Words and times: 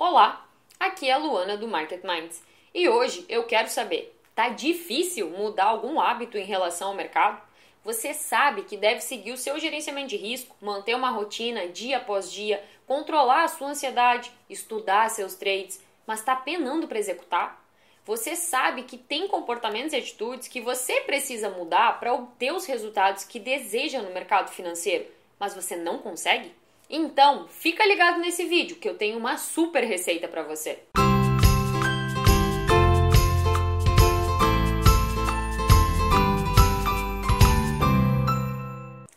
Olá, 0.00 0.48
aqui 0.78 1.08
é 1.08 1.12
a 1.12 1.16
Luana 1.16 1.56
do 1.56 1.66
Market 1.66 2.04
Minds 2.04 2.40
e 2.72 2.88
hoje 2.88 3.26
eu 3.28 3.42
quero 3.46 3.68
saber: 3.68 4.16
tá 4.32 4.48
difícil 4.48 5.28
mudar 5.28 5.64
algum 5.64 6.00
hábito 6.00 6.38
em 6.38 6.44
relação 6.44 6.90
ao 6.90 6.94
mercado? 6.94 7.42
Você 7.82 8.14
sabe 8.14 8.62
que 8.62 8.76
deve 8.76 9.00
seguir 9.00 9.32
o 9.32 9.36
seu 9.36 9.58
gerenciamento 9.58 10.10
de 10.10 10.16
risco, 10.16 10.54
manter 10.60 10.94
uma 10.94 11.10
rotina 11.10 11.66
dia 11.66 11.96
após 11.96 12.30
dia, 12.30 12.64
controlar 12.86 13.42
a 13.42 13.48
sua 13.48 13.70
ansiedade, 13.70 14.30
estudar 14.48 15.10
seus 15.10 15.34
trades, 15.34 15.82
mas 16.06 16.20
está 16.20 16.36
penando 16.36 16.86
para 16.86 17.00
executar? 17.00 17.60
Você 18.04 18.36
sabe 18.36 18.84
que 18.84 18.96
tem 18.96 19.26
comportamentos 19.26 19.92
e 19.92 19.96
atitudes 19.96 20.46
que 20.46 20.60
você 20.60 21.00
precisa 21.00 21.50
mudar 21.50 21.98
para 21.98 22.14
obter 22.14 22.52
os 22.52 22.66
resultados 22.66 23.24
que 23.24 23.40
deseja 23.40 24.00
no 24.00 24.14
mercado 24.14 24.48
financeiro, 24.52 25.08
mas 25.40 25.56
você 25.56 25.74
não 25.74 25.98
consegue? 25.98 26.54
Então, 26.90 27.46
fica 27.48 27.84
ligado 27.86 28.18
nesse 28.18 28.46
vídeo 28.46 28.76
que 28.76 28.88
eu 28.88 28.96
tenho 28.96 29.18
uma 29.18 29.36
super 29.36 29.84
receita 29.84 30.26
para 30.26 30.42
você. 30.42 30.78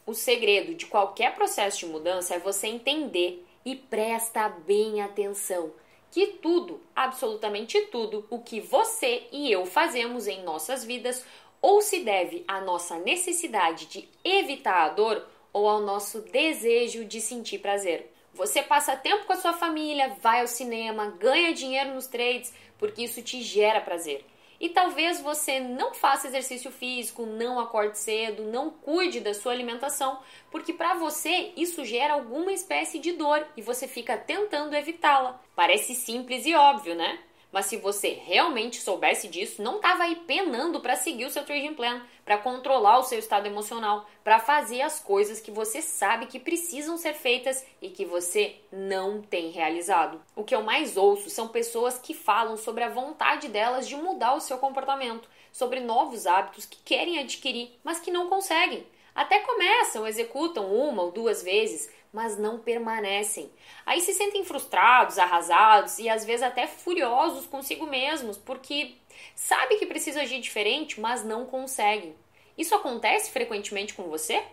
O 0.05 0.14
segredo 0.14 0.76
de 0.76 0.86
qualquer 0.88 1.34
processo 1.34 1.80
de 1.80 1.86
mudança 1.86 2.36
é 2.36 2.40
você 2.40 2.68
entender 2.68 3.45
e 3.64 3.73
presta 3.73 4.50
bem 4.50 5.02
atenção 5.02 5.72
que 6.12 6.28
tudo, 6.28 6.81
absolutamente 6.94 7.80
tudo, 7.84 8.28
o 8.30 8.40
que 8.40 8.59
você 8.59 9.23
e 9.31 9.50
eu 9.50 9.66
fazemos 9.66 10.28
em 10.28 10.44
nossas 10.44 10.84
vidas 10.84 11.26
ou 11.62 11.81
se 11.81 12.02
deve 12.03 12.44
à 12.45 12.59
nossa 12.59 12.98
necessidade 13.00 13.86
de 13.86 14.09
evitar 14.26 14.81
a 14.81 14.90
dor 14.90 15.26
ou 15.54 15.68
ao 15.68 15.82
nosso 15.82 16.22
desejo 16.22 17.05
de 17.05 17.20
sentir 17.20 17.59
prazer. 17.59 18.12
Você 18.34 18.64
passa 18.64 18.96
tempo 18.96 19.26
com 19.26 19.34
a 19.34 19.38
sua 19.38 19.54
família, 19.54 20.16
vai 20.22 20.42
ao 20.42 20.48
cinema, 20.48 21.16
ganha 21.20 21.54
dinheiro 21.54 21.94
nos 21.94 22.08
trades, 22.08 22.54
porque 22.78 23.04
isso 23.04 23.22
te 23.22 23.42
gera 23.42 23.82
prazer. 23.82 24.26
E 24.59 24.70
talvez 24.70 25.20
você 25.20 25.59
não 25.59 25.94
faça 25.94 26.28
exercício 26.28 26.72
físico, 26.72 27.25
não 27.25 27.59
acorde 27.59 27.98
cedo, 27.98 28.44
não 28.44 28.70
cuide 28.70 29.20
da 29.20 29.34
sua 29.34 29.52
alimentação, 29.52 30.20
porque 30.52 30.72
para 30.72 30.94
você 30.94 31.52
isso 31.58 31.84
gera 31.84 32.14
alguma 32.14 32.53
espécie 32.53 33.00
de 33.00 33.12
dor 33.14 33.44
e 33.58 33.62
você 33.62 33.88
fica 33.88 34.16
tentando 34.16 34.75
evitá-la. 34.75 35.42
Parece 35.56 35.95
simples 35.95 36.45
e 36.45 36.53
óbvio, 36.53 36.94
né? 36.94 37.20
Mas 37.52 37.66
se 37.66 37.75
você 37.75 38.19
realmente 38.25 38.80
soubesse 38.81 39.27
disso, 39.27 39.61
não 39.61 39.75
estava 39.75 40.03
aí 40.03 40.16
penando 40.16 40.80
para 40.80 40.95
seguir 40.95 41.25
o 41.25 41.30
seu 41.30 41.44
trading 41.44 41.73
plan, 41.73 42.02
para 42.23 42.38
controlar 42.38 42.99
o 42.99 43.03
seu 43.03 43.19
estado 43.19 43.45
emocional, 43.45 44.05
para 44.23 44.39
fazer 44.39 44.81
as 44.81 44.99
coisas 44.99 45.41
que 45.41 45.52
você 45.52 45.81
sabe 45.81 46.27
que 46.27 46.39
precisam 46.39 46.97
ser 46.97 47.13
feitas 47.13 47.66
e 47.81 47.89
que 47.89 48.05
você 48.05 48.55
não 48.72 49.22
tem 49.22 49.49
realizado. 49.49 50.22
O 50.35 50.44
que 50.44 50.55
eu 50.55 50.63
mais 50.63 50.95
ouço 50.95 51.29
são 51.29 51.49
pessoas 51.49 51.97
que 51.97 52.13
falam 52.13 52.55
sobre 52.55 52.83
a 52.83 52.89
vontade 52.89 53.49
delas 53.49 53.88
de 53.88 53.97
mudar 53.97 54.33
o 54.33 54.41
seu 54.41 54.57
comportamento, 54.57 55.27
sobre 55.52 55.81
novos 55.81 56.25
hábitos 56.25 56.66
que 56.66 56.77
querem 56.83 57.19
adquirir, 57.19 57.77
mas 57.83 57.99
que 57.99 58.11
não 58.11 58.29
conseguem. 58.29 58.88
Até 59.13 59.39
começam, 59.39 60.07
executam 60.07 60.73
uma 60.73 61.03
ou 61.03 61.11
duas 61.11 61.44
vezes, 61.44 61.89
mas 62.12 62.38
não 62.38 62.59
permanecem. 62.59 63.52
Aí 63.86 64.02
se 64.02 64.14
sentem 64.14 64.44
frustrados, 64.44 65.17
arrasados 65.17 65.98
e 66.00 66.09
às 66.09 66.26
vezes 66.26 66.44
até 66.44 66.68
furiosos 66.68 67.48
consigo 67.48 67.86
mesmos, 67.86 68.38
porque 68.38 68.95
sabe 69.36 69.78
que 69.78 69.86
precisa 69.86 70.22
agir 70.22 70.42
diferente, 70.42 71.00
mas 71.00 71.23
não 71.23 71.45
conseguem. 71.45 72.16
Isso 72.58 72.76
acontece 72.76 73.31
frequentemente 73.31 73.94
com 73.94 74.03
você? 74.03 74.44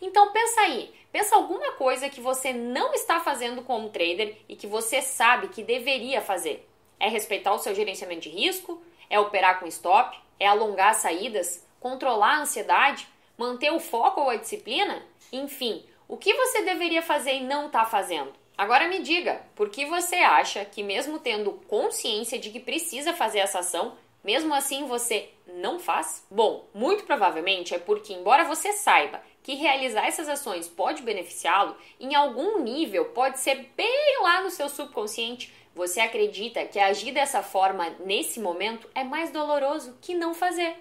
Então 0.00 0.30
pensa 0.32 0.60
aí, 0.60 0.94
pensa 1.10 1.34
alguma 1.34 1.72
coisa 1.72 2.10
que 2.10 2.20
você 2.20 2.52
não 2.52 2.92
está 2.92 3.18
fazendo 3.20 3.62
como 3.62 3.88
trader 3.88 4.36
e 4.48 4.54
que 4.54 4.66
você 4.66 5.00
sabe 5.00 5.48
que 5.48 5.62
deveria 5.62 6.20
fazer. 6.20 6.68
É 6.98 7.08
respeitar 7.08 7.54
o 7.54 7.58
seu 7.58 7.74
gerenciamento 7.74 8.22
de 8.22 8.28
risco? 8.28 8.82
É 9.08 9.18
operar 9.18 9.58
com 9.58 9.66
stop? 9.66 10.16
É 10.38 10.46
alongar 10.46 10.90
as 10.90 10.98
saídas? 10.98 11.66
Controlar 11.80 12.34
a 12.34 12.40
ansiedade? 12.42 13.08
Manter 13.38 13.72
o 13.72 13.80
foco 13.80 14.20
ou 14.20 14.28
a 14.28 14.36
disciplina? 14.36 15.02
Enfim, 15.32 15.82
o 16.10 16.16
que 16.16 16.34
você 16.34 16.62
deveria 16.62 17.02
fazer 17.02 17.34
e 17.34 17.44
não 17.44 17.66
está 17.66 17.84
fazendo? 17.84 18.32
Agora 18.58 18.88
me 18.88 18.98
diga, 18.98 19.42
por 19.54 19.70
que 19.70 19.86
você 19.86 20.16
acha 20.16 20.64
que, 20.64 20.82
mesmo 20.82 21.20
tendo 21.20 21.52
consciência 21.68 22.36
de 22.36 22.50
que 22.50 22.58
precisa 22.58 23.12
fazer 23.12 23.38
essa 23.38 23.60
ação, 23.60 23.96
mesmo 24.24 24.52
assim 24.52 24.88
você 24.88 25.30
não 25.46 25.78
faz? 25.78 26.26
Bom, 26.28 26.66
muito 26.74 27.04
provavelmente 27.04 27.76
é 27.76 27.78
porque, 27.78 28.12
embora 28.12 28.42
você 28.42 28.72
saiba 28.72 29.22
que 29.40 29.54
realizar 29.54 30.04
essas 30.04 30.28
ações 30.28 30.66
pode 30.66 31.02
beneficiá-lo, 31.02 31.76
em 32.00 32.12
algum 32.16 32.58
nível 32.58 33.04
pode 33.10 33.38
ser 33.38 33.70
bem 33.76 34.20
lá 34.20 34.42
no 34.42 34.50
seu 34.50 34.68
subconsciente. 34.68 35.54
Você 35.76 36.00
acredita 36.00 36.64
que 36.64 36.80
agir 36.80 37.12
dessa 37.12 37.40
forma 37.40 37.88
nesse 38.00 38.40
momento 38.40 38.90
é 38.96 39.04
mais 39.04 39.30
doloroso 39.30 39.96
que 40.02 40.12
não 40.12 40.34
fazer. 40.34 40.76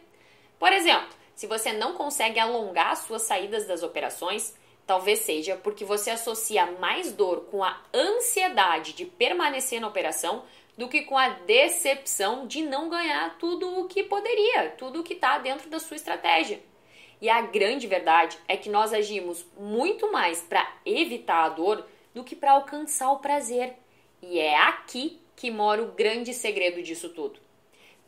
Por 0.58 0.74
exemplo, 0.74 1.16
se 1.36 1.46
você 1.46 1.72
não 1.72 1.94
consegue 1.94 2.40
alongar 2.40 2.98
suas 2.98 3.22
saídas 3.22 3.68
das 3.68 3.84
operações, 3.84 4.58
Talvez 4.90 5.20
seja 5.20 5.56
porque 5.56 5.86
você 5.86 6.10
associa 6.10 6.66
mais 6.80 7.12
dor 7.12 7.42
com 7.52 7.64
a 7.64 7.80
ansiedade 7.94 8.94
de 8.94 9.06
permanecer 9.06 9.80
na 9.80 9.88
operação 9.88 10.42
do 10.76 10.88
que 10.88 11.04
com 11.04 11.16
a 11.16 11.30
decepção 11.30 12.48
de 12.48 12.64
não 12.64 12.90
ganhar 12.90 13.38
tudo 13.38 13.82
o 13.82 13.88
que 13.88 14.02
poderia, 14.02 14.72
tudo 14.80 15.02
o 15.02 15.04
que 15.04 15.14
está 15.14 15.38
dentro 15.38 15.70
da 15.70 15.80
sua 15.80 15.96
estratégia. 15.96 16.60
E 17.22 17.30
a 17.30 17.40
grande 17.40 17.86
verdade 17.86 18.40
é 18.48 18.58
que 18.58 18.68
nós 18.68 18.92
agimos 18.92 19.46
muito 19.56 20.12
mais 20.12 20.42
para 20.42 20.68
evitar 20.84 21.44
a 21.44 21.50
dor 21.50 21.86
do 22.12 22.24
que 22.24 22.36
para 22.36 22.54
alcançar 22.54 23.12
o 23.12 23.20
prazer. 23.20 23.76
E 24.24 24.40
é 24.40 24.58
aqui 24.58 25.22
que 25.36 25.52
mora 25.52 25.84
o 25.84 25.92
grande 25.92 26.34
segredo 26.34 26.82
disso 26.82 27.10
tudo. 27.10 27.40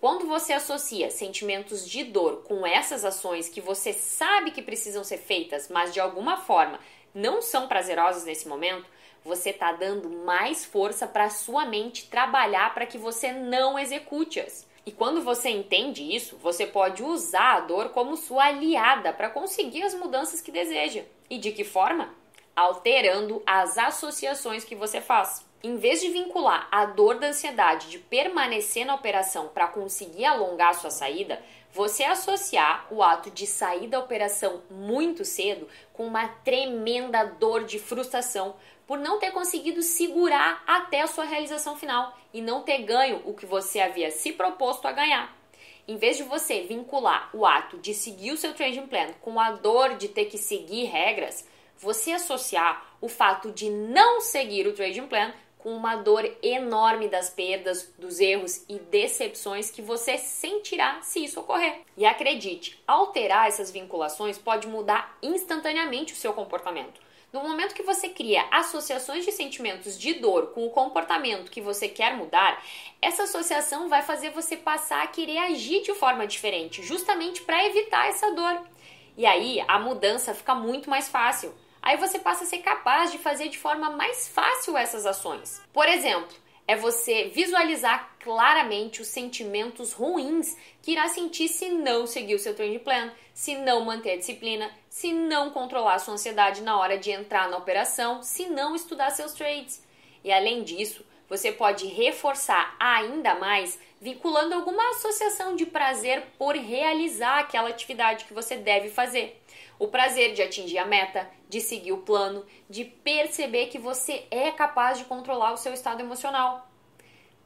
Quando 0.02 0.26
você 0.26 0.52
associa 0.52 1.12
sentimentos 1.12 1.88
de 1.88 2.04
dor 2.04 2.38
com 2.38 2.66
essas 2.66 3.06
ações 3.06 3.48
que 3.48 3.62
você 3.62 3.94
sabe 3.94 4.50
que 4.50 4.60
precisam 4.60 5.04
ser 5.04 5.20
feitas, 5.20 5.70
mas 5.70 5.94
de 5.94 6.00
alguma 6.00 6.38
forma 6.38 6.80
não 7.14 7.40
são 7.40 7.68
prazerosas 7.68 8.26
nesse 8.26 8.48
momento, 8.48 8.88
você 9.24 9.52
está 9.52 9.72
dando 9.74 10.10
mais 10.10 10.66
força 10.66 11.06
para 11.06 11.30
sua 11.30 11.66
mente 11.66 12.10
trabalhar 12.10 12.74
para 12.74 12.88
que 12.88 12.98
você 12.98 13.32
não 13.32 13.78
execute-as. 13.78 14.68
E 14.88 14.92
quando 14.92 15.22
você 15.22 15.50
entende 15.50 16.02
isso, 16.02 16.36
você 16.38 16.66
pode 16.66 17.04
usar 17.04 17.58
a 17.58 17.60
dor 17.60 17.90
como 17.90 18.18
sua 18.18 18.46
aliada 18.46 19.14
para 19.14 19.30
conseguir 19.30 19.84
as 19.84 19.94
mudanças 19.94 20.42
que 20.42 20.52
deseja. 20.52 21.04
E 21.30 21.38
de 21.38 21.52
que 21.52 21.64
forma? 21.64 22.12
Alterando 22.56 23.44
as 23.46 23.78
associações 23.78 24.64
que 24.64 24.74
você 24.74 25.00
faz. 25.00 25.46
Em 25.64 25.78
vez 25.78 26.02
de 26.02 26.10
vincular 26.10 26.68
a 26.72 26.86
dor 26.86 27.20
da 27.20 27.28
ansiedade 27.28 27.88
de 27.92 28.00
permanecer 28.00 28.84
na 28.84 28.96
operação 28.96 29.48
para 29.48 29.68
conseguir 29.68 30.26
alongar 30.26 30.74
sua 30.74 30.90
saída, 30.90 31.40
você 31.72 32.04
associar 32.04 32.88
o 32.90 33.04
ato 33.04 33.30
de 33.30 33.46
sair 33.46 33.88
da 33.88 34.00
operação 34.00 34.64
muito 34.72 35.24
cedo 35.24 35.68
com 35.94 36.08
uma 36.08 36.28
tremenda 36.28 37.24
dor 37.26 37.64
de 37.64 37.78
frustração 37.78 38.56
por 38.88 38.98
não 38.98 39.20
ter 39.20 39.30
conseguido 39.30 39.84
segurar 39.84 40.64
até 40.66 41.02
a 41.02 41.08
sua 41.08 41.26
realização 41.26 41.78
final 41.78 42.18
e 42.34 42.42
não 42.42 42.64
ter 42.64 42.80
ganho 42.80 43.22
o 43.24 43.36
que 43.36 43.46
você 43.46 43.80
havia 43.80 44.10
se 44.10 44.34
proposto 44.34 44.88
a 44.88 44.92
ganhar. 44.92 45.32
Em 45.88 45.96
vez 45.96 46.18
de 46.18 46.24
você 46.24 46.62
vincular 46.62 47.30
o 47.36 47.46
ato 47.46 47.78
de 47.78 47.94
seguir 47.94 48.32
o 48.32 48.38
seu 48.38 48.56
trading 48.56 48.88
plan 48.88 49.14
com 49.22 49.40
a 49.40 49.52
dor 49.52 49.96
de 49.96 50.08
ter 50.08 50.26
que 50.26 50.40
seguir 50.40 50.86
regras, 50.86 51.48
você 51.78 52.12
associar 52.14 52.96
o 53.00 53.08
fato 53.08 53.52
de 53.52 53.70
não 53.70 54.22
seguir 54.22 54.68
o 54.68 54.74
trading 54.74 55.08
plan 55.08 55.32
com 55.62 55.76
uma 55.76 55.96
dor 55.96 56.30
enorme 56.42 57.08
das 57.08 57.30
perdas, 57.30 57.92
dos 57.98 58.20
erros 58.20 58.64
e 58.68 58.80
decepções 58.80 59.70
que 59.70 59.82
você 59.82 60.18
sentirá 60.18 61.00
se 61.02 61.24
isso 61.24 61.40
ocorrer. 61.40 61.82
E 61.96 62.06
acredite, 62.06 62.82
alterar 62.88 63.48
essas 63.48 63.72
vinculações 63.72 64.38
pode 64.38 64.68
mudar 64.68 65.18
instantaneamente 65.22 66.14
o 66.14 66.16
seu 66.16 66.34
comportamento. 66.34 67.00
No 67.32 67.44
momento 67.44 67.74
que 67.74 67.84
você 67.84 68.10
cria 68.10 68.46
associações 68.52 69.24
de 69.24 69.32
sentimentos 69.32 69.98
de 69.98 70.16
dor 70.16 70.48
com 70.48 70.66
o 70.66 70.70
comportamento 70.70 71.50
que 71.50 71.62
você 71.62 71.88
quer 71.88 72.18
mudar, 72.18 72.62
essa 73.02 73.24
associação 73.24 73.88
vai 73.88 74.02
fazer 74.02 74.32
você 74.32 74.58
passar 74.58 75.04
a 75.04 75.08
querer 75.08 75.38
agir 75.38 75.82
de 75.82 75.94
forma 75.94 76.28
diferente, 76.28 76.84
justamente 76.84 77.42
para 77.44 77.66
evitar 77.66 78.10
essa 78.10 78.32
dor. 78.32 78.62
E 79.18 79.26
aí 79.26 79.64
a 79.66 79.80
mudança 79.80 80.34
fica 80.34 80.54
muito 80.54 80.90
mais 80.90 81.08
fácil 81.08 81.54
aí 81.82 81.98
você 81.98 82.20
passa 82.20 82.44
a 82.44 82.48
ser 82.48 82.60
capaz 82.60 83.12
de 83.12 83.18
fazer 83.18 83.50
de 83.50 83.58
forma 83.58 83.90
mais 83.90 84.28
fácil 84.28 84.78
essas 84.78 85.06
ações. 85.06 85.62
Por 85.74 85.88
exemplo, 85.88 86.36
é 86.68 86.76
você 86.76 87.26
visualizar 87.26 88.16
claramente 88.20 89.02
os 89.02 89.08
sentimentos 89.08 89.94
ruins 89.94 90.56
que 90.82 90.92
irá 90.92 91.08
sentir 91.08 91.48
se 91.48 91.70
não 91.70 92.08
seguir 92.08 92.36
o 92.36 92.40
seu 92.40 92.56
trade 92.56 92.80
plan, 92.80 93.12
se 93.34 93.56
não 93.58 93.84
manter 93.84 94.12
a 94.12 94.18
disciplina, 94.18 94.72
se 94.90 95.12
não 95.12 95.50
controlar 95.50 95.96
a 95.96 96.00
sua 96.00 96.14
ansiedade 96.14 96.62
na 96.62 96.78
hora 96.78 96.98
de 96.98 97.12
entrar 97.12 97.50
na 97.50 97.58
operação, 97.58 98.22
se 98.22 98.48
não 98.48 98.76
estudar 98.76 99.10
seus 99.10 99.34
trades. 99.34 99.84
E 100.24 100.32
além 100.32 100.64
disso, 100.64 101.06
você 101.32 101.50
pode 101.50 101.88
reforçar 101.88 102.76
ainda 102.78 103.36
mais 103.36 103.80
vinculando 104.02 104.54
alguma 104.54 104.90
associação 104.90 105.56
de 105.56 105.66
prazer 105.66 106.26
por 106.38 106.58
realizar 106.58 107.40
aquela 107.40 107.70
atividade 107.70 108.26
que 108.26 108.34
você 108.34 108.58
deve 108.58 108.90
fazer. 108.90 109.42
O 109.80 109.88
prazer 109.88 110.34
de 110.34 110.42
atingir 110.42 110.78
a 110.78 110.86
meta, 110.86 111.30
de 111.48 111.62
seguir 111.62 111.94
o 111.94 112.00
plano, 112.00 112.46
de 112.70 112.84
perceber 112.84 113.68
que 113.68 113.80
você 113.80 114.28
é 114.30 114.52
capaz 114.52 114.98
de 114.98 115.06
controlar 115.06 115.54
o 115.54 115.58
seu 115.58 115.74
estado 115.74 116.02
emocional. 116.02 116.70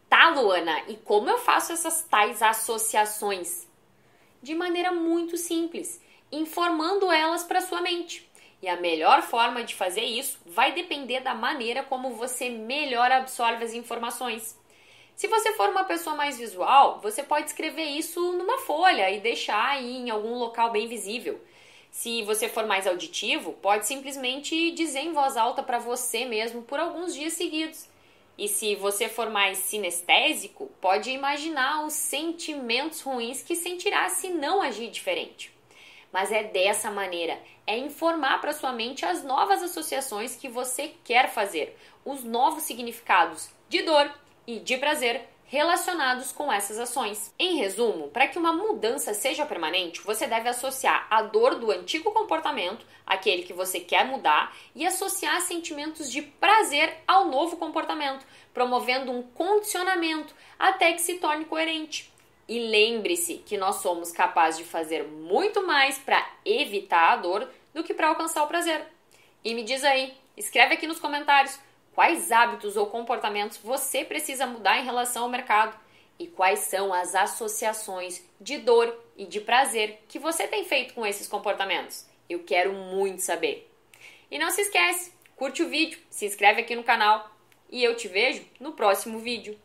Tá, 0.09 0.29
Luana, 0.29 0.81
e 0.87 0.97
como 0.97 1.29
eu 1.29 1.37
faço 1.37 1.71
essas 1.71 2.01
tais 2.01 2.41
associações? 2.41 3.67
De 4.41 4.55
maneira 4.55 4.91
muito 4.91 5.37
simples, 5.37 6.01
informando 6.31 7.11
elas 7.11 7.43
para 7.43 7.61
sua 7.61 7.81
mente. 7.81 8.27
E 8.65 8.67
a 8.67 8.77
melhor 8.77 9.21
forma 9.21 9.63
de 9.63 9.75
fazer 9.75 10.01
isso 10.01 10.39
vai 10.43 10.71
depender 10.71 11.19
da 11.19 11.35
maneira 11.35 11.83
como 11.83 12.15
você 12.15 12.49
melhor 12.49 13.11
absorve 13.11 13.63
as 13.63 13.75
informações. 13.75 14.59
Se 15.15 15.27
você 15.27 15.53
for 15.53 15.69
uma 15.69 15.83
pessoa 15.83 16.15
mais 16.15 16.39
visual, 16.39 16.99
você 16.99 17.21
pode 17.21 17.45
escrever 17.45 17.83
isso 17.83 18.19
numa 18.31 18.57
folha 18.57 19.11
e 19.11 19.19
deixar 19.19 19.63
aí 19.63 19.97
em 19.97 20.09
algum 20.09 20.33
local 20.39 20.71
bem 20.71 20.87
visível. 20.87 21.39
Se 21.91 22.23
você 22.23 22.49
for 22.49 22.65
mais 22.65 22.87
auditivo, 22.87 23.53
pode 23.53 23.85
simplesmente 23.85 24.71
dizer 24.71 25.01
em 25.01 25.13
voz 25.13 25.37
alta 25.37 25.61
para 25.61 25.77
você 25.77 26.25
mesmo 26.25 26.63
por 26.63 26.79
alguns 26.79 27.13
dias 27.13 27.33
seguidos. 27.33 27.87
E 28.35 28.47
se 28.47 28.73
você 28.73 29.07
for 29.07 29.29
mais 29.29 29.59
sinestésico, 29.59 30.71
pode 30.81 31.11
imaginar 31.11 31.85
os 31.85 31.93
sentimentos 31.93 33.01
ruins 33.01 33.43
que 33.43 33.55
sentirá 33.55 34.09
se 34.09 34.29
não 34.29 34.59
agir 34.59 34.89
diferente. 34.89 35.54
Mas 36.15 36.31
é 36.31 36.43
dessa 36.43 36.89
maneira, 36.89 37.37
é 37.67 37.77
informar 37.77 38.39
para 38.39 38.53
sua 38.53 38.71
mente 38.71 39.05
as 39.05 39.21
novas 39.21 39.61
associações 39.61 40.33
que 40.33 40.47
você 40.47 40.93
quer 41.03 41.29
fazer, 41.29 41.77
os 42.05 42.23
novos 42.23 42.63
significados 42.63 43.49
de 43.67 43.81
dor 43.81 44.09
e 44.47 44.57
de 44.59 44.77
prazer 44.77 45.27
relacionados 45.43 46.31
com 46.31 46.49
essas 46.49 46.79
ações. 46.79 47.33
Em 47.37 47.57
resumo, 47.57 48.07
para 48.07 48.29
que 48.29 48.39
uma 48.39 48.53
mudança 48.53 49.13
seja 49.13 49.45
permanente, 49.45 49.99
você 50.03 50.25
deve 50.25 50.47
associar 50.47 51.05
a 51.09 51.21
dor 51.21 51.55
do 51.55 51.69
antigo 51.69 52.09
comportamento, 52.13 52.85
aquele 53.05 53.43
que 53.43 53.51
você 53.51 53.81
quer 53.81 54.05
mudar, 54.05 54.55
e 54.73 54.87
associar 54.87 55.41
sentimentos 55.41 56.09
de 56.09 56.21
prazer 56.21 56.97
ao 57.05 57.25
novo 57.25 57.57
comportamento, 57.57 58.25
promovendo 58.53 59.11
um 59.11 59.21
condicionamento 59.21 60.33
até 60.57 60.93
que 60.93 61.01
se 61.01 61.15
torne 61.15 61.43
coerente. 61.43 62.14
E 62.47 62.59
lembre-se 62.59 63.35
que 63.37 63.57
nós 63.57 63.77
somos 63.77 64.11
capazes 64.11 64.59
de 64.59 64.65
fazer 64.65 65.03
muito 65.03 65.65
mais 65.65 65.97
para 65.97 66.23
evitar 66.45 67.13
a 67.13 67.15
dor 67.17 67.49
do 67.73 67.83
que 67.83 67.93
para 67.93 68.09
alcançar 68.09 68.43
o 68.43 68.47
prazer. 68.47 68.85
E 69.43 69.53
me 69.53 69.63
diz 69.63 69.83
aí, 69.83 70.13
escreve 70.37 70.75
aqui 70.75 70.85
nos 70.85 70.99
comentários 70.99 71.59
quais 71.93 72.31
hábitos 72.31 72.77
ou 72.77 72.87
comportamentos 72.87 73.57
você 73.57 74.05
precisa 74.05 74.45
mudar 74.45 74.79
em 74.79 74.85
relação 74.85 75.23
ao 75.23 75.29
mercado 75.29 75.75
e 76.19 76.27
quais 76.27 76.59
são 76.59 76.93
as 76.93 77.15
associações 77.15 78.23
de 78.39 78.57
dor 78.57 78.95
e 79.17 79.25
de 79.25 79.41
prazer 79.41 80.03
que 80.07 80.19
você 80.19 80.47
tem 80.47 80.63
feito 80.63 80.93
com 80.93 81.05
esses 81.05 81.27
comportamentos. 81.27 82.05
Eu 82.29 82.43
quero 82.43 82.73
muito 82.73 83.21
saber. 83.21 83.69
E 84.29 84.37
não 84.37 84.49
se 84.51 84.61
esquece, 84.61 85.13
curte 85.35 85.63
o 85.63 85.69
vídeo, 85.69 85.99
se 86.09 86.25
inscreve 86.25 86.61
aqui 86.61 86.75
no 86.75 86.83
canal 86.83 87.29
e 87.69 87.83
eu 87.83 87.95
te 87.95 88.07
vejo 88.07 88.45
no 88.59 88.73
próximo 88.73 89.19
vídeo. 89.19 89.59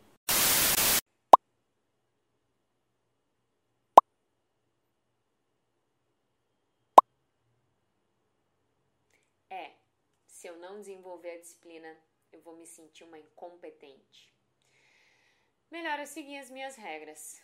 É, 9.50 9.72
se 10.26 10.46
eu 10.46 10.56
não 10.56 10.78
desenvolver 10.78 11.32
a 11.32 11.40
disciplina, 11.40 12.00
eu 12.32 12.40
vou 12.40 12.56
me 12.56 12.66
sentir 12.66 13.02
uma 13.02 13.18
incompetente. 13.18 14.32
Melhor 15.70 15.98
eu 15.98 16.06
seguir 16.06 16.38
as 16.38 16.50
minhas 16.50 16.76
regras. 16.76 17.42